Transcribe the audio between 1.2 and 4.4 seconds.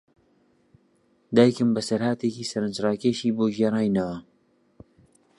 دایکم بەسەرهاتێکی سەرنجڕاکێشی بۆ گێڕاینەوە.